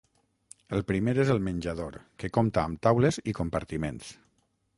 El 0.77 0.81
primer 0.91 1.13
és 1.23 1.31
el 1.33 1.43
menjador, 1.49 1.99
que 2.23 2.31
compta 2.39 2.65
amb 2.71 2.81
taules 2.89 3.21
i 3.33 3.37
compartiments. 3.43 4.11